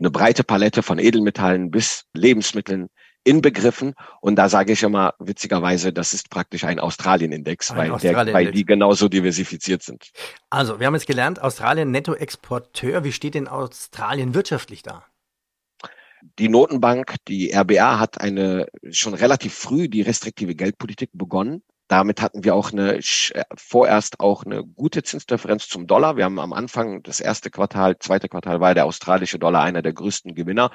eine 0.00 0.10
breite 0.10 0.42
Palette 0.44 0.82
von 0.82 0.98
Edelmetallen 0.98 1.70
bis 1.70 2.04
Lebensmitteln 2.12 2.88
inbegriffen. 3.24 3.94
Und 4.20 4.34
da 4.34 4.48
sage 4.48 4.72
ich 4.72 4.82
immer 4.82 5.14
witzigerweise, 5.20 5.92
das 5.92 6.12
ist 6.12 6.28
praktisch 6.28 6.64
ein 6.64 6.80
Australien-Index, 6.80 7.70
Ein 7.70 7.76
weil, 7.76 7.84
der, 7.86 7.94
Australien-Index. 7.94 8.34
weil 8.34 8.52
die 8.52 8.64
genauso 8.64 9.08
diversifiziert 9.08 9.82
sind. 9.84 10.10
Also, 10.50 10.80
wir 10.80 10.88
haben 10.88 10.94
jetzt 10.94 11.06
gelernt, 11.06 11.40
Australien 11.40 11.92
Nettoexporteur. 11.92 13.04
Wie 13.04 13.12
steht 13.12 13.34
denn 13.34 13.46
Australien 13.46 14.34
wirtschaftlich 14.34 14.82
da? 14.82 15.04
Die 16.38 16.48
Notenbank, 16.48 17.16
die 17.28 17.52
RBA, 17.52 17.98
hat 17.98 18.20
eine 18.20 18.66
schon 18.90 19.14
relativ 19.14 19.54
früh 19.54 19.88
die 19.88 20.02
restriktive 20.02 20.54
Geldpolitik 20.54 21.10
begonnen. 21.12 21.62
Damit 21.88 22.22
hatten 22.22 22.44
wir 22.44 22.54
auch 22.54 22.72
eine 22.72 22.96
äh, 22.98 23.44
vorerst 23.54 24.20
auch 24.20 24.44
eine 24.44 24.64
gute 24.64 25.02
Zinsdifferenz 25.02 25.68
zum 25.68 25.86
Dollar. 25.86 26.16
Wir 26.16 26.24
haben 26.24 26.38
am 26.38 26.52
Anfang 26.52 27.02
das 27.02 27.20
erste 27.20 27.50
Quartal, 27.50 27.98
zweite 27.98 28.28
Quartal 28.28 28.60
war 28.60 28.74
der 28.74 28.86
australische 28.86 29.38
Dollar 29.38 29.62
einer 29.62 29.82
der 29.82 29.92
größten 29.92 30.34
Gewinner 30.34 30.70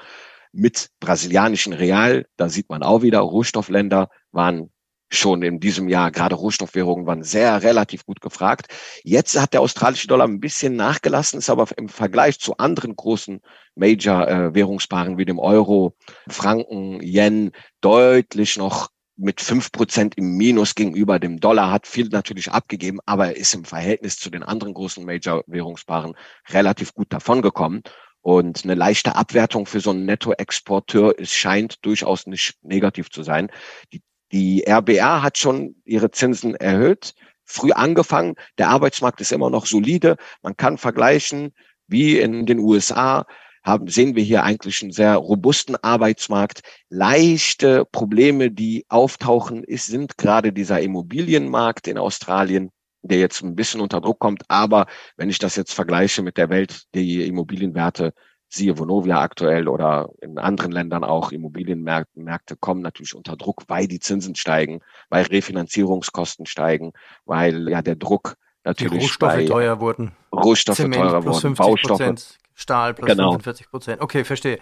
mit 0.52 0.90
brasilianischen 1.00 1.72
Real. 1.72 2.26
Da 2.36 2.48
sieht 2.48 2.68
man 2.68 2.82
auch 2.82 3.02
wieder, 3.02 3.18
Rohstoffländer 3.20 4.10
waren 4.30 4.70
schon 5.10 5.42
in 5.42 5.60
diesem 5.60 5.88
Jahr, 5.88 6.10
gerade 6.10 6.34
Rohstoffwährungen 6.34 7.06
waren 7.06 7.22
sehr 7.22 7.62
relativ 7.62 8.04
gut 8.04 8.20
gefragt. 8.20 8.68
Jetzt 9.02 9.40
hat 9.40 9.52
der 9.52 9.62
australische 9.62 10.06
Dollar 10.06 10.26
ein 10.26 10.40
bisschen 10.40 10.76
nachgelassen, 10.76 11.38
ist 11.38 11.50
aber 11.50 11.66
im 11.76 11.88
Vergleich 11.88 12.38
zu 12.38 12.56
anderen 12.58 12.94
großen 12.94 13.40
Major-Währungspaaren 13.74 15.18
wie 15.18 15.24
dem 15.24 15.38
Euro, 15.38 15.96
Franken, 16.28 17.00
Yen 17.02 17.52
deutlich 17.80 18.56
noch 18.56 18.90
mit 19.16 19.40
fünf 19.40 19.72
Prozent 19.72 20.16
im 20.16 20.36
Minus 20.36 20.74
gegenüber 20.74 21.18
dem 21.18 21.40
Dollar, 21.40 21.72
hat 21.72 21.86
viel 21.86 22.08
natürlich 22.08 22.52
abgegeben, 22.52 23.00
aber 23.04 23.26
er 23.26 23.36
ist 23.36 23.52
im 23.54 23.64
Verhältnis 23.64 24.16
zu 24.16 24.30
den 24.30 24.44
anderen 24.44 24.74
großen 24.74 25.04
Major-Währungspaaren 25.04 26.14
relativ 26.50 26.94
gut 26.94 27.12
davongekommen. 27.12 27.82
Und 28.20 28.64
eine 28.64 28.74
leichte 28.74 29.16
Abwertung 29.16 29.66
für 29.66 29.80
so 29.80 29.90
einen 29.90 30.04
Nettoexporteur, 30.04 31.14
es 31.18 31.32
scheint 31.32 31.84
durchaus 31.84 32.26
nicht 32.26 32.56
negativ 32.62 33.10
zu 33.10 33.22
sein. 33.22 33.50
Die, 33.92 34.02
die 34.32 34.64
RBA 34.68 35.22
hat 35.22 35.38
schon 35.38 35.76
ihre 35.84 36.10
Zinsen 36.10 36.54
erhöht, 36.54 37.14
früh 37.44 37.72
angefangen. 37.72 38.34
Der 38.58 38.68
Arbeitsmarkt 38.68 39.20
ist 39.20 39.32
immer 39.32 39.50
noch 39.50 39.66
solide. 39.66 40.16
Man 40.42 40.56
kann 40.56 40.78
vergleichen, 40.78 41.52
wie 41.86 42.18
in 42.18 42.46
den 42.46 42.58
USA 42.58 43.26
haben, 43.64 43.88
sehen 43.88 44.16
wir 44.16 44.22
hier 44.22 44.44
eigentlich 44.44 44.82
einen 44.82 44.92
sehr 44.92 45.16
robusten 45.16 45.76
Arbeitsmarkt. 45.76 46.62
Leichte 46.88 47.84
Probleme, 47.84 48.50
die 48.50 48.84
auftauchen, 48.88 49.64
ist, 49.64 49.86
sind 49.86 50.18
gerade 50.18 50.52
dieser 50.52 50.80
Immobilienmarkt 50.80 51.88
in 51.88 51.98
Australien, 51.98 52.70
der 53.02 53.18
jetzt 53.18 53.42
ein 53.42 53.56
bisschen 53.56 53.80
unter 53.80 54.00
Druck 54.00 54.18
kommt. 54.18 54.42
Aber 54.48 54.86
wenn 55.16 55.30
ich 55.30 55.38
das 55.38 55.56
jetzt 55.56 55.72
vergleiche 55.72 56.22
mit 56.22 56.36
der 56.36 56.50
Welt, 56.50 56.84
die 56.94 57.26
Immobilienwerte, 57.26 58.12
siehe 58.48 58.78
Vonovia 58.78 59.20
aktuell 59.20 59.68
oder 59.68 60.08
in 60.20 60.38
anderen 60.38 60.72
Ländern 60.72 61.04
auch, 61.04 61.32
Immobilienmärkte 61.32 62.20
Märkte 62.20 62.56
kommen 62.56 62.80
natürlich 62.80 63.14
unter 63.14 63.36
Druck, 63.36 63.64
weil 63.68 63.86
die 63.86 64.00
Zinsen 64.00 64.34
steigen, 64.34 64.80
weil 65.10 65.24
Refinanzierungskosten 65.26 66.46
steigen, 66.46 66.92
weil 67.24 67.68
ja 67.68 67.82
der 67.82 67.96
Druck 67.96 68.34
Die 68.34 68.68
natürlich 68.68 69.02
Rohstoffe 69.02 69.32
bei 69.32 69.44
teuer 69.44 69.80
wurden. 69.80 70.12
Rohstoffe 70.32 70.76
Zement 70.76 71.02
teurer 71.02 71.20
plus 71.22 71.44
wurden, 71.44 71.56
50 71.56 71.88
Baustoffe. 71.88 72.38
Stahl 72.54 72.94
plus 72.94 73.06
Genau. 73.06 73.30
45 73.30 73.70
Prozent. 73.70 74.02
Okay, 74.02 74.24
verstehe. 74.24 74.58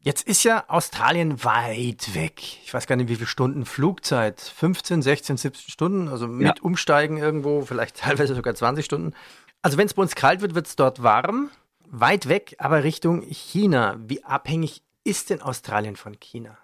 Jetzt 0.00 0.26
ist 0.28 0.42
ja 0.42 0.64
Australien 0.68 1.44
weit 1.44 2.14
weg. 2.14 2.42
Ich 2.64 2.74
weiß 2.74 2.86
gar 2.86 2.96
nicht, 2.96 3.08
wie 3.08 3.14
viele 3.14 3.26
Stunden 3.26 3.64
Flugzeit. 3.64 4.40
15, 4.40 5.00
16, 5.00 5.36
17 5.38 5.70
Stunden. 5.70 6.08
Also 6.08 6.26
mit 6.26 6.46
Ja. 6.46 6.54
Umsteigen 6.60 7.16
irgendwo, 7.16 7.62
vielleicht 7.62 7.98
teilweise 7.98 8.34
sogar 8.34 8.54
20 8.54 8.84
Stunden. 8.84 9.14
Also 9.62 9.78
wenn 9.78 9.86
es 9.86 9.94
bei 9.94 10.02
uns 10.02 10.14
kalt 10.14 10.40
wird, 10.42 10.54
wird 10.54 10.66
es 10.66 10.76
dort 10.76 11.02
warm. 11.02 11.50
Weit 11.92 12.28
weg, 12.28 12.56
aber 12.58 12.84
Richtung 12.84 13.22
China. 13.22 13.96
Wie 14.00 14.24
abhängig 14.24 14.82
ist 15.04 15.30
denn 15.30 15.42
Australien 15.42 15.96
von 15.96 16.18
China? 16.18 16.58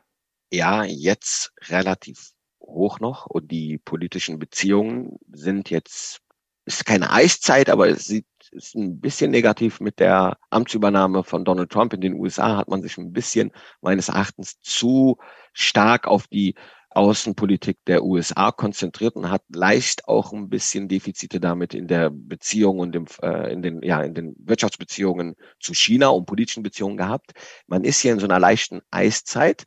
ja 0.51 0.85
jetzt 0.85 1.53
relativ 1.69 2.33
hoch 2.61 3.01
noch 3.01 3.27
und 3.27 3.51
die 3.51 3.79
politischen 3.79 4.39
Beziehungen 4.39 5.19
sind 5.33 5.71
jetzt, 5.71 6.21
ist 6.65 6.85
keine 6.85 7.11
Eiszeit, 7.11 7.71
aber 7.71 7.89
es 7.89 8.05
sieht, 8.05 8.27
ist 8.51 8.75
ein 8.75 9.01
bisschen 9.01 9.31
negativ 9.31 9.81
mit 9.81 9.99
der 10.01 10.39
Amtsübernahme 10.51 11.23
von 11.25 11.45
Donald 11.45 11.71
Trump 11.71 11.93
in 11.93 12.01
den 12.01 12.15
USA 12.15 12.57
hat 12.57 12.69
man 12.69 12.83
sich 12.83 12.97
ein 12.99 13.13
bisschen 13.13 13.53
meines 13.81 14.09
Erachtens 14.09 14.61
zu 14.61 15.19
stark 15.53 16.07
auf 16.07 16.27
die 16.29 16.55
Außenpolitik 16.99 17.79
der 17.87 18.03
USA 18.03 18.51
konzentriert 18.51 19.15
und 19.15 19.31
hat 19.31 19.43
leicht 19.55 20.09
auch 20.09 20.33
ein 20.33 20.49
bisschen 20.49 20.89
Defizite 20.89 21.39
damit 21.39 21.73
in 21.73 21.87
der 21.87 22.11
Beziehung 22.11 22.81
und 22.81 22.97
im, 22.97 23.07
äh, 23.23 23.53
in 23.53 23.63
den 23.63 23.83
ja 23.83 24.03
in 24.03 24.15
den 24.15 24.35
Wirtschaftsbeziehungen 24.39 25.37
zu 25.61 25.75
China 25.75 26.09
und 26.09 26.27
politischen 26.27 26.65
Beziehungen 26.65 26.97
gehabt. 26.97 27.33
Man 27.69 27.85
ist 27.85 28.01
hier 28.01 28.13
in 28.13 28.19
so 28.19 28.27
einer 28.27 28.41
leichten 28.41 28.81
Eiszeit. 28.91 29.65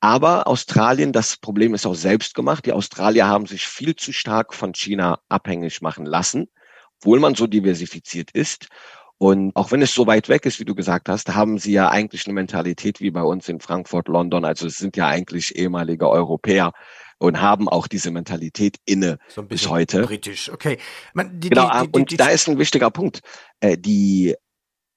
Aber 0.00 0.46
Australien, 0.46 1.12
das 1.12 1.36
Problem 1.36 1.74
ist 1.74 1.84
auch 1.84 1.96
selbst 1.96 2.36
gemacht. 2.36 2.64
Die 2.64 2.72
Australier 2.72 3.26
haben 3.26 3.46
sich 3.46 3.66
viel 3.66 3.96
zu 3.96 4.12
stark 4.12 4.54
von 4.54 4.72
China 4.72 5.18
abhängig 5.28 5.82
machen 5.82 6.06
lassen, 6.06 6.46
obwohl 7.00 7.18
man 7.18 7.34
so 7.34 7.48
diversifiziert 7.48 8.30
ist. 8.30 8.68
Und 9.18 9.54
auch 9.56 9.72
wenn 9.72 9.82
es 9.82 9.92
so 9.92 10.06
weit 10.06 10.28
weg 10.28 10.46
ist, 10.46 10.60
wie 10.60 10.64
du 10.64 10.74
gesagt 10.76 11.08
hast, 11.08 11.34
haben 11.34 11.58
sie 11.58 11.72
ja 11.72 11.88
eigentlich 11.90 12.24
eine 12.26 12.34
Mentalität 12.34 13.00
wie 13.00 13.10
bei 13.10 13.22
uns 13.22 13.48
in 13.48 13.58
Frankfurt, 13.60 14.06
London. 14.08 14.44
Also 14.44 14.66
es 14.68 14.76
sind 14.76 14.96
ja 14.96 15.08
eigentlich 15.08 15.56
ehemalige 15.56 16.08
Europäer 16.08 16.72
und 17.18 17.40
haben 17.40 17.68
auch 17.68 17.88
diese 17.88 18.12
Mentalität 18.12 18.76
inne 18.84 19.18
So 19.28 19.40
ein 19.40 19.48
bis 19.48 19.62
bisschen 19.62 19.70
heute. 19.72 20.02
britisch. 20.02 20.52
Okay. 20.52 20.78
Man, 21.14 21.40
die, 21.40 21.48
Genau, 21.50 21.68
die, 21.82 21.90
die, 21.90 21.98
und 21.98 22.20
da 22.20 22.28
ist 22.28 22.48
ein 22.48 22.58
wichtiger 22.58 22.90
Punkt. 22.92 23.20
Äh, 23.58 23.76
Die 23.76 24.36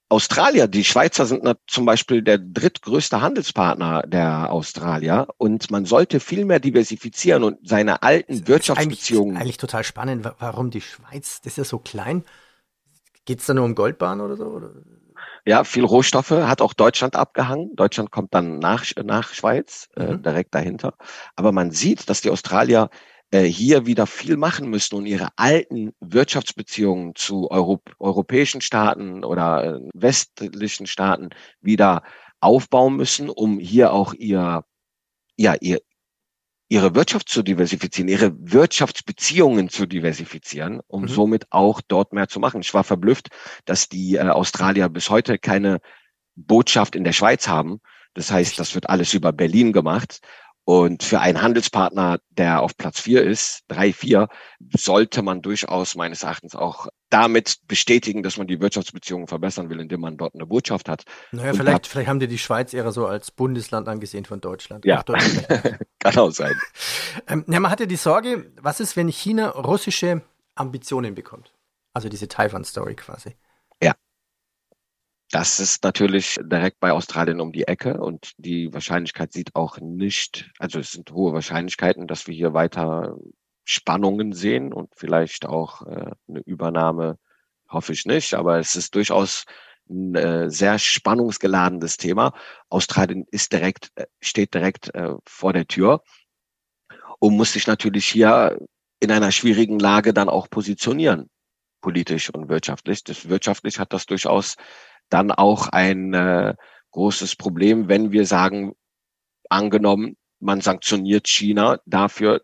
Australier, 0.09 0.67
die 0.67 0.83
Schweizer 0.83 1.25
sind 1.25 1.49
zum 1.67 1.85
Beispiel 1.85 2.21
der 2.21 2.37
drittgrößte 2.37 3.21
Handelspartner 3.21 4.03
der 4.05 4.51
Australier 4.51 5.27
und 5.37 5.71
man 5.71 5.85
sollte 5.85 6.19
viel 6.19 6.43
mehr 6.43 6.59
diversifizieren 6.59 7.43
und 7.45 7.57
seine 7.67 8.03
alten 8.03 8.33
eigentlich, 8.33 8.47
Wirtschaftsbeziehungen. 8.49 9.37
eigentlich 9.37 9.57
total 9.57 9.85
spannend. 9.85 10.25
Wa- 10.25 10.35
Warum 10.37 10.69
die 10.69 10.81
Schweiz? 10.81 11.39
Das 11.41 11.53
ist 11.53 11.57
ja 11.57 11.63
so 11.63 11.79
klein. 11.79 12.25
Geht's 13.25 13.45
da 13.45 13.53
nur 13.53 13.65
um 13.65 13.75
Goldbahn 13.75 14.21
oder 14.21 14.35
so? 14.35 14.45
Oder? 14.45 14.71
Ja, 15.45 15.63
viel 15.63 15.85
Rohstoffe 15.85 16.31
hat 16.31 16.61
auch 16.61 16.73
Deutschland 16.73 17.15
abgehangen. 17.15 17.75
Deutschland 17.75 18.11
kommt 18.11 18.33
dann 18.33 18.59
nach, 18.59 18.85
nach 19.03 19.33
Schweiz, 19.33 19.89
äh, 19.95 20.13
Mhm. 20.13 20.23
direkt 20.23 20.53
dahinter. 20.55 20.95
Aber 21.35 21.51
man 21.51 21.71
sieht, 21.71 22.09
dass 22.09 22.21
die 22.21 22.29
Australier 22.29 22.89
äh, 23.31 23.43
hier 23.43 23.85
wieder 23.85 24.07
viel 24.07 24.37
machen 24.37 24.69
müssen 24.69 24.95
und 24.95 25.05
ihre 25.05 25.29
alten 25.37 25.93
Wirtschaftsbeziehungen 26.01 27.15
zu 27.15 27.49
Europ 27.49 27.95
europäischen 27.99 28.61
Staaten 28.61 29.23
oder 29.23 29.77
äh, 29.77 29.89
westlichen 29.93 30.85
Staaten 30.87 31.29
wieder 31.61 32.03
aufbauen 32.39 32.95
müssen, 32.97 33.29
um 33.29 33.59
hier 33.59 33.93
auch 33.93 34.13
ihr, 34.13 34.63
ja, 35.37 35.55
ihr, 35.61 35.79
ihre 36.71 36.95
Wirtschaft 36.95 37.27
zu 37.27 37.43
diversifizieren, 37.43 38.07
ihre 38.07 38.31
Wirtschaftsbeziehungen 38.39 39.67
zu 39.69 39.85
diversifizieren, 39.87 40.79
um 40.87 41.03
Mhm. 41.03 41.07
somit 41.07 41.47
auch 41.51 41.81
dort 41.85 42.13
mehr 42.13 42.29
zu 42.29 42.39
machen. 42.39 42.61
Ich 42.61 42.73
war 42.73 42.85
verblüfft, 42.85 43.27
dass 43.65 43.89
die 43.89 44.15
äh, 44.15 44.21
Australier 44.29 44.87
bis 44.87 45.09
heute 45.09 45.37
keine 45.37 45.81
Botschaft 46.35 46.95
in 46.95 47.03
der 47.03 47.11
Schweiz 47.13 47.49
haben. 47.49 47.81
Das 48.13 48.31
heißt, 48.31 48.57
das 48.57 48.73
wird 48.73 48.89
alles 48.89 49.13
über 49.13 49.33
Berlin 49.33 49.73
gemacht. 49.73 50.21
Und 50.71 51.03
für 51.03 51.19
einen 51.19 51.41
Handelspartner, 51.41 52.19
der 52.29 52.61
auf 52.61 52.77
Platz 52.77 53.01
vier 53.01 53.25
ist, 53.25 53.63
drei, 53.67 53.91
vier, 53.91 54.29
sollte 54.73 55.21
man 55.21 55.41
durchaus 55.41 55.95
meines 55.95 56.23
Erachtens 56.23 56.55
auch 56.55 56.87
damit 57.09 57.57
bestätigen, 57.67 58.23
dass 58.23 58.37
man 58.37 58.47
die 58.47 58.61
Wirtschaftsbeziehungen 58.61 59.27
verbessern 59.27 59.69
will, 59.69 59.81
indem 59.81 59.99
man 59.99 60.15
dort 60.15 60.33
eine 60.33 60.45
Botschaft 60.45 60.87
hat. 60.87 61.03
Naja, 61.33 61.51
Und 61.51 61.57
vielleicht, 61.57 61.87
vielleicht 61.87 62.07
haben 62.07 62.21
die 62.21 62.29
die 62.29 62.37
Schweiz 62.37 62.73
eher 62.73 62.89
so 62.93 63.05
als 63.05 63.31
Bundesland 63.31 63.89
angesehen 63.89 64.23
von 64.23 64.39
Deutschland. 64.39 64.85
Ja. 64.85 65.03
Deutschland. 65.03 65.77
Kann 65.99 66.17
auch 66.17 66.31
sein. 66.31 66.57
ähm, 67.27 67.43
ja, 67.49 67.59
man 67.59 67.69
hat 67.69 67.81
ja 67.81 67.85
die 67.85 67.97
Sorge, 67.97 68.49
was 68.61 68.79
ist, 68.79 68.95
wenn 68.95 69.09
China 69.09 69.49
russische 69.49 70.21
Ambitionen 70.55 71.15
bekommt? 71.15 71.51
Also 71.93 72.07
diese 72.07 72.29
Taiwan-Story 72.29 72.95
quasi. 72.95 73.35
Das 75.31 75.61
ist 75.61 75.83
natürlich 75.85 76.35
direkt 76.43 76.81
bei 76.81 76.91
Australien 76.91 77.39
um 77.39 77.53
die 77.53 77.65
Ecke 77.65 78.01
und 78.01 78.33
die 78.37 78.73
Wahrscheinlichkeit 78.73 79.31
sieht 79.31 79.55
auch 79.55 79.79
nicht, 79.79 80.51
also 80.59 80.79
es 80.79 80.91
sind 80.91 81.11
hohe 81.11 81.33
Wahrscheinlichkeiten, 81.33 82.05
dass 82.05 82.27
wir 82.27 82.35
hier 82.35 82.53
weiter 82.53 83.15
Spannungen 83.63 84.33
sehen 84.33 84.73
und 84.73 84.93
vielleicht 84.95 85.45
auch 85.45 85.83
äh, 85.83 86.11
eine 86.27 86.39
Übernahme, 86.41 87.17
hoffe 87.69 87.93
ich 87.93 88.05
nicht, 88.05 88.33
aber 88.33 88.59
es 88.59 88.75
ist 88.75 88.93
durchaus 88.93 89.45
ein 89.89 90.15
äh, 90.15 90.49
sehr 90.49 90.77
spannungsgeladenes 90.79 91.95
Thema. 91.95 92.33
Australien 92.69 93.25
ist 93.31 93.53
direkt, 93.53 93.91
äh, 93.95 94.07
steht 94.19 94.53
direkt 94.53 94.93
äh, 94.93 95.13
vor 95.25 95.53
der 95.53 95.65
Tür 95.65 96.03
und 97.19 97.37
muss 97.37 97.53
sich 97.53 97.67
natürlich 97.67 98.05
hier 98.05 98.59
in 98.99 99.11
einer 99.11 99.31
schwierigen 99.31 99.79
Lage 99.79 100.13
dann 100.13 100.27
auch 100.27 100.49
positionieren, 100.49 101.29
politisch 101.79 102.29
und 102.29 102.49
wirtschaftlich. 102.49 103.05
Das 103.05 103.29
wirtschaftlich 103.29 103.79
hat 103.79 103.93
das 103.93 104.05
durchaus 104.05 104.57
dann 105.11 105.31
auch 105.31 105.67
ein 105.67 106.13
äh, 106.13 106.55
großes 106.91 107.35
Problem, 107.35 107.87
wenn 107.87 108.11
wir 108.11 108.25
sagen, 108.25 108.73
angenommen, 109.49 110.17
man 110.39 110.61
sanktioniert 110.61 111.27
China 111.27 111.79
dafür, 111.85 112.41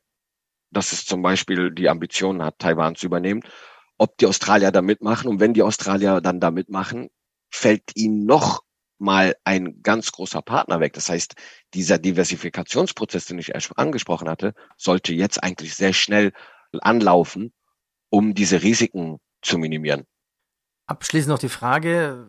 dass 0.70 0.92
es 0.92 1.06
zum 1.06 1.22
Beispiel 1.22 1.72
die 1.72 1.90
Ambitionen 1.90 2.44
hat, 2.44 2.60
Taiwan 2.60 2.96
zu 2.96 3.06
übernehmen, 3.06 3.42
ob 3.98 4.18
die 4.18 4.28
Australier 4.28 4.72
da 4.72 4.82
mitmachen. 4.82 5.30
Und 5.30 5.40
wenn 5.40 5.54
die 5.54 5.64
Australier 5.64 6.22
dann 6.22 6.40
da 6.40 6.52
mitmachen, 6.52 7.10
fällt 7.50 7.96
ihnen 7.96 8.26
noch 8.26 8.62
mal 9.00 9.36
ein 9.44 9.82
ganz 9.82 10.12
großer 10.12 10.42
Partner 10.42 10.80
weg. 10.80 10.94
Das 10.94 11.10
heißt, 11.10 11.36
dieser 11.74 11.98
Diversifikationsprozess, 11.98 13.26
den 13.26 13.40
ich 13.40 13.54
angesprochen 13.78 14.30
hatte, 14.30 14.54
sollte 14.76 15.14
jetzt 15.14 15.44
eigentlich 15.44 15.76
sehr 15.76 15.94
schnell 15.94 16.34
anlaufen, 16.82 17.54
um 18.10 18.34
diese 18.34 18.62
Risiken 18.62 19.18
zu 19.42 19.58
minimieren. 19.58 20.06
Abschließend 20.88 21.30
noch 21.30 21.40
die 21.40 21.50
Frage, 21.50 22.28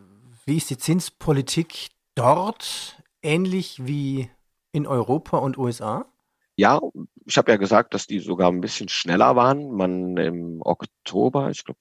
wie 0.49 0.57
ist 0.57 0.71
die 0.71 0.79
Zinspolitik 0.79 1.89
dort 2.15 3.03
ähnlich 3.23 3.87
wie 3.87 4.31
in 4.73 4.87
Europa 4.87 5.37
und 5.37 5.59
USA? 5.59 6.07
Ja, 6.57 6.81
ich 7.27 7.37
habe 7.37 7.53
ja 7.53 7.59
gesagt, 7.59 7.93
dass 7.93 8.07
die 8.07 8.19
sogar 8.19 8.51
ein 8.51 8.63
bisschen 8.63 8.89
schneller 8.89 9.37
waren. 9.37 9.71
Man 9.71 10.17
im 10.17 10.61
Oktober, 10.63 11.51
ich 11.51 11.65
glaube, 11.65 11.79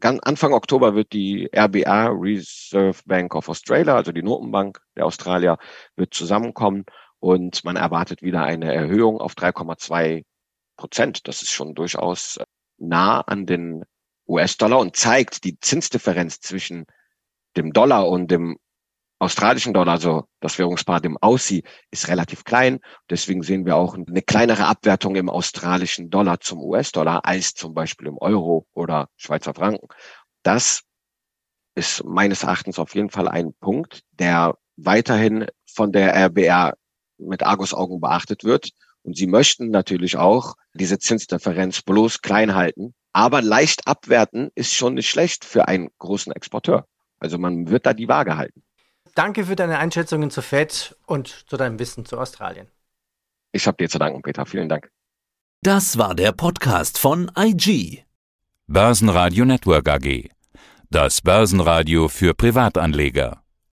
Anfang 0.00 0.54
Oktober 0.54 0.94
wird 0.94 1.12
die 1.12 1.50
RBA, 1.54 2.08
Reserve 2.08 2.98
Bank 3.04 3.34
of 3.34 3.48
Australia, 3.50 3.94
also 3.94 4.10
die 4.10 4.22
Notenbank 4.22 4.80
der 4.96 5.04
Australier, 5.04 5.58
wird 5.94 6.14
zusammenkommen 6.14 6.86
und 7.20 7.62
man 7.64 7.76
erwartet 7.76 8.22
wieder 8.22 8.42
eine 8.42 8.72
Erhöhung 8.72 9.20
auf 9.20 9.34
3,2 9.34 10.24
Prozent. 10.76 11.28
Das 11.28 11.42
ist 11.42 11.50
schon 11.50 11.74
durchaus 11.74 12.40
nah 12.78 13.20
an 13.20 13.44
den 13.44 13.84
US-Dollar 14.26 14.78
und 14.78 14.96
zeigt 14.96 15.44
die 15.44 15.60
Zinsdifferenz 15.60 16.40
zwischen 16.40 16.86
dem 17.58 17.72
Dollar 17.72 18.08
und 18.08 18.30
dem 18.30 18.56
australischen 19.18 19.74
Dollar, 19.74 19.94
also 19.94 20.24
das 20.40 20.58
Währungspaar 20.58 21.00
dem 21.00 21.16
Aussie, 21.18 21.64
ist 21.90 22.08
relativ 22.08 22.44
klein. 22.44 22.78
Deswegen 23.10 23.42
sehen 23.42 23.66
wir 23.66 23.76
auch 23.76 23.94
eine 23.94 24.22
kleinere 24.22 24.66
Abwertung 24.66 25.16
im 25.16 25.28
australischen 25.28 26.08
Dollar 26.08 26.40
zum 26.40 26.60
US-Dollar 26.60 27.24
als 27.24 27.54
zum 27.54 27.74
Beispiel 27.74 28.06
im 28.06 28.18
Euro 28.18 28.66
oder 28.74 29.08
Schweizer 29.16 29.54
Franken. 29.54 29.88
Das 30.44 30.82
ist 31.74 32.04
meines 32.04 32.44
Erachtens 32.44 32.78
auf 32.78 32.94
jeden 32.94 33.10
Fall 33.10 33.28
ein 33.28 33.52
Punkt, 33.60 34.02
der 34.12 34.56
weiterhin 34.76 35.46
von 35.66 35.90
der 35.90 36.14
RBR 36.14 36.74
mit 37.18 37.42
Argusaugen 37.42 38.00
beachtet 38.00 38.44
wird. 38.44 38.70
Und 39.02 39.16
sie 39.16 39.26
möchten 39.26 39.70
natürlich 39.70 40.16
auch 40.16 40.54
diese 40.74 40.98
Zinsdifferenz 40.98 41.82
bloß 41.82 42.20
klein 42.20 42.54
halten. 42.54 42.94
Aber 43.12 43.42
leicht 43.42 43.88
abwerten 43.88 44.50
ist 44.54 44.74
schon 44.74 44.94
nicht 44.94 45.08
schlecht 45.08 45.44
für 45.44 45.66
einen 45.66 45.88
großen 45.98 46.32
Exporteur. 46.32 46.86
Also 47.18 47.38
man 47.38 47.68
wird 47.68 47.86
da 47.86 47.92
die 47.92 48.08
Waage 48.08 48.36
halten. 48.36 48.62
Danke 49.14 49.46
für 49.46 49.56
deine 49.56 49.78
Einschätzungen 49.78 50.30
zur 50.30 50.42
FED 50.42 50.96
und 51.06 51.28
zu 51.48 51.56
deinem 51.56 51.78
Wissen 51.78 52.04
zu 52.04 52.18
Australien. 52.18 52.68
Ich 53.52 53.66
habe 53.66 53.76
dir 53.76 53.88
zu 53.88 53.98
danken, 53.98 54.22
Peter. 54.22 54.46
Vielen 54.46 54.68
Dank. 54.68 54.90
Das 55.62 55.98
war 55.98 56.14
der 56.14 56.32
Podcast 56.32 56.98
von 56.98 57.30
IG. 57.36 58.04
Börsenradio 58.68 59.44
Network 59.44 59.88
AG. 59.88 60.28
Das 60.90 61.20
Börsenradio 61.20 62.08
für 62.08 62.34
Privatanleger. 62.34 63.42